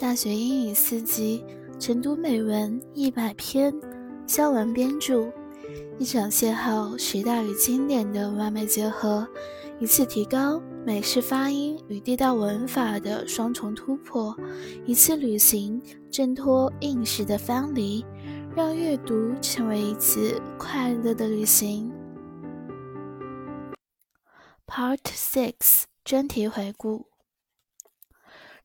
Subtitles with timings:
[0.00, 1.44] 大学英语四级，
[1.78, 3.70] 晨读美文一百篇，
[4.26, 5.30] 肖文编著。
[5.98, 9.26] 一场邂逅，时代与经典的完美结合；
[9.78, 14.34] 一次提高，美式发音与地道文法的双重突破；
[14.86, 15.78] 一次旅行，
[16.10, 18.02] 挣脱应试的藩篱，
[18.56, 21.92] 让阅读成为一次快乐的旅行。
[24.66, 27.09] Part Six 专题回顾。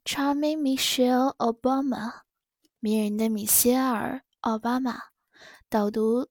[0.05, 2.21] Charming Michelle Obama，
[2.79, 4.99] 迷人的米歇尔·奥巴马。
[5.67, 6.27] 导读：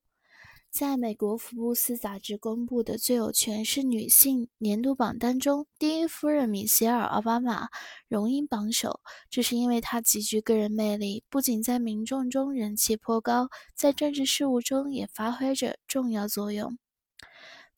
[0.71, 7.67] 在美国福布斯杂志公布的最有权势女性年度榜单中，第一夫人米歇尔·奥巴马
[8.07, 9.01] 荣膺榜首。
[9.29, 16.79] 这是因为她极具个人魅力，不仅在民众中人气颇高，在政治事务中也发挥着重要作用。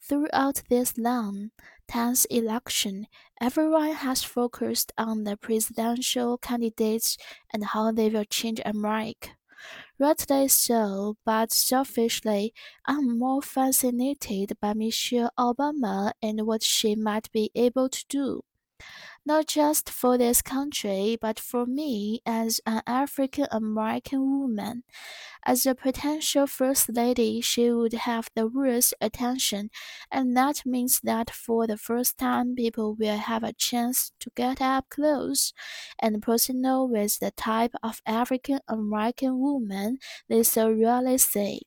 [0.07, 1.49] Throughout this long
[1.87, 3.07] tense election,
[3.41, 7.17] everyone has focused on the presidential candidates
[7.53, 9.31] and how they will change America.
[9.99, 12.53] Rightly so, but selfishly,
[12.85, 18.41] I'm more fascinated by Michelle Obama and what she might be able to do
[19.25, 24.83] not just for this country, but for me as an African American woman.
[25.46, 29.70] As a potential First Lady, she would have the world's attention,
[30.10, 34.60] and that means that for the first time, people will have a chance to get
[34.60, 35.52] up close
[35.98, 41.62] and personal with the type of African American woman they so rarely see.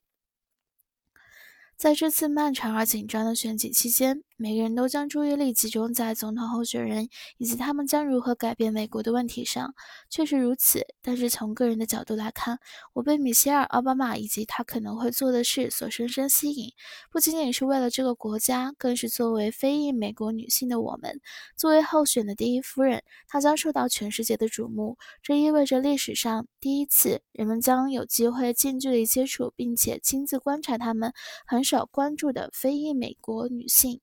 [1.77, 9.74] 在这次漫长而紧张的选举期间， 每个人都将注意力集中在总统候选人以及他们将如何改变美国的问题上。
[10.08, 12.58] 确实如此，但是从个人的角度来看，
[12.94, 16.72] 我被米歇尔·奥巴马以及他可能会做的事所深深吸引，
[17.12, 21.20] 不仅仅是为了这个国家，更是作为非裔美国女性的我们。
[21.54, 24.96] 作为候选的第一夫人，她将受到全世界的瞩目。
[25.22, 31.12] 这意味着历史上第一次，人们将有机会近距离接触并且亲自观察他们
[31.46, 34.00] 很少关注的非裔美国女性。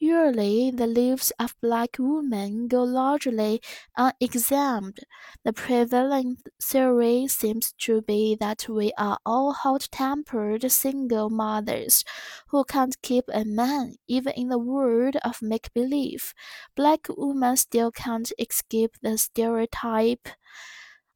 [0.00, 3.60] Usually, the lives of black women go largely
[3.96, 4.98] unexamined.
[5.44, 12.04] The prevailing theory seems to be that we are all hot tempered single mothers
[12.48, 16.34] who can't keep a man, even in the world of make believe.
[16.74, 20.28] Black women still can't escape the stereotype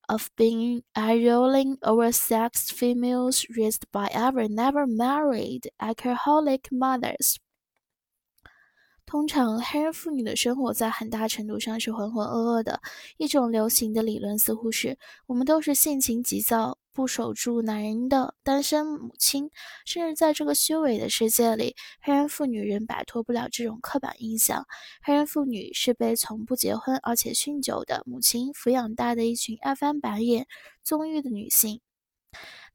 [0.09, 7.41] of being rolling oversexed females raised by ever never married alcoholic mothers.
[9.13, 12.81] 通常，黑人妇女的生活在很大程度上是浑浑噩噩的。
[13.19, 19.51] 一种流行的理论似乎是：我们都是性情急躁、不守住男人的单身母亲。
[19.85, 24.67] 甚至在这个虚伪的世界里，黑人妇女仍摆脱不了这种刻板印象：
[25.03, 30.47] 黑人妇女是被从不结婚而且酗酒的母亲抚养大的一群爱翻白眼、
[30.83, 31.83] 纵欲的女性。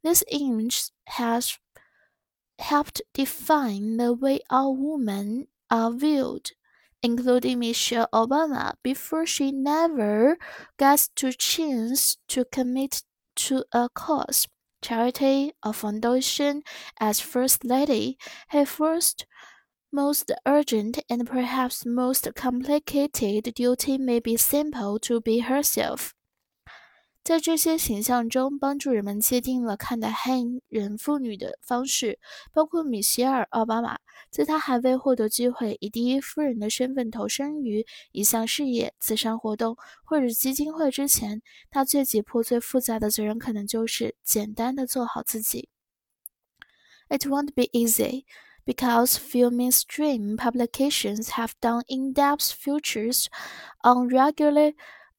[0.04, 1.56] This image has
[2.58, 6.52] helped define the way a woman are viewed,
[7.04, 10.38] including Michelle Obama, before she never
[10.78, 13.04] gets to chance to commit
[13.36, 14.48] to a cause,
[14.82, 16.64] charity, or foundation
[17.00, 18.18] as First Lady.
[18.50, 19.26] Her first,
[19.92, 26.17] most urgent, and perhaps most complicated duty may be simple to be herself.
[27.28, 32.20] 在这些形象中，帮助人们界定了看待黑人妇女的方式，
[32.54, 34.00] 包括米歇尔·奥巴马。
[34.32, 45.68] 在她还未获得机会以第一夫人的身份投身于一项事业、慈善活动或者基金会之前，她最急迫、最复杂的责任可能就是简单的做好自己。
[47.10, 48.24] It won't be easy
[48.66, 53.26] because few mainstream publications have done in-depth features
[53.84, 54.76] on regular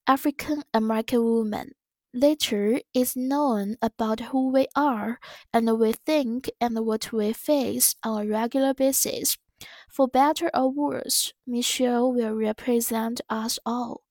[0.06, 1.74] African American women.
[2.17, 5.17] Literature is known about who we are
[5.51, 9.35] and we think and what we face on a regular basis.
[9.89, 14.01] For better or worse, Michelle will represent us all.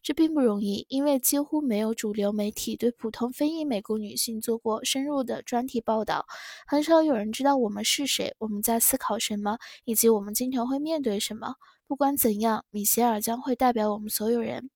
[0.00, 6.24] 这并不容易，因为几乎没有主流媒体对普通非裔美国女性做过深入的专题报道，
[6.66, 11.56] 很少有人知道我们是谁，我们在思考什么，以及我们经常会面对什么。
[11.88, 14.70] 不管怎样，米歇尔将会代表我们所有人。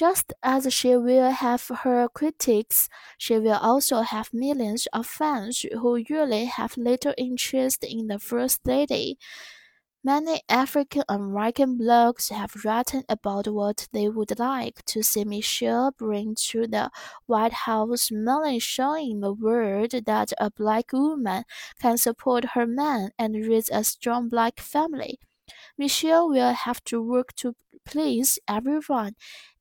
[0.00, 2.88] Just as she will have her critics,
[3.18, 8.66] she will also have millions of fans who usually have little interest in the First
[8.66, 9.18] Lady.
[10.02, 16.34] Many African American blogs have written about what they would like to see Michelle bring
[16.48, 16.90] to the
[17.26, 21.44] White House, mainly showing the world that a black woman
[21.78, 25.18] can support her man and raise a strong black family.
[25.76, 27.54] Michelle will have to work to
[27.84, 29.14] please everyone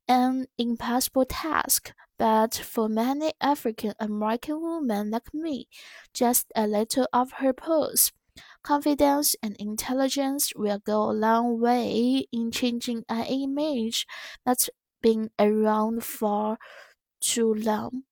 [0.10, 5.70] an impossible task, but for many African American women like me,
[6.14, 8.12] just a little of her pose,
[8.64, 14.08] confidence, and intelligence will go a long way in changing an image
[14.46, 14.70] that's
[15.02, 16.58] been around for
[17.22, 18.04] too long.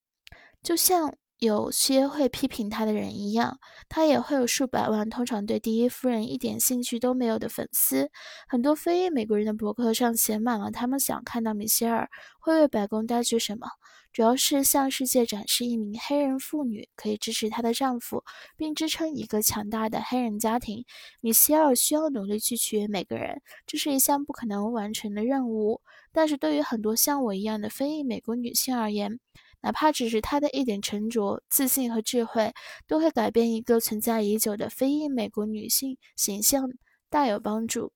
[0.62, 8.10] 就像有些会批评他的人一样，他也会有数百万，通常对第一夫人一点兴趣都没有的粉丝。
[8.48, 13.68] 很多非裔美国人的博客上写满了他们想看到米歇尔会为白宫带去什么，
[14.12, 18.24] 主要是向世界展示一名黑人妇女可以支持她的丈夫，
[18.56, 20.84] 并支撑一个强大的黑人家庭。
[21.20, 25.82] 米歇尔需要努力去取悦每个人，这是一项不可能完成的任务。
[26.10, 29.20] 但是对于很多像我一样的非裔美国女性而言，
[29.60, 32.52] 哪怕只是他的一点沉着、自信和智慧，
[32.86, 36.70] 都会改变一个存在已久的非裔美国女性形象，
[37.10, 37.92] 大有帮助。